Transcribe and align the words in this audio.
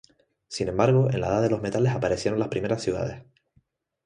Sin 0.47 0.67
embargo, 0.67 1.11
en 1.11 1.21
la 1.21 1.27
Edad 1.27 1.43
de 1.43 1.51
los 1.51 1.61
Metales 1.61 1.93
aparecieron 1.93 2.39
las 2.39 2.49
primeras 2.49 2.81
ciudades. 2.81 3.21